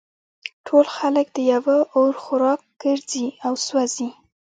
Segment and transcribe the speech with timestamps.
[0.65, 4.09] ټول خلک د یوه اور خوراک ګرځي او سوزي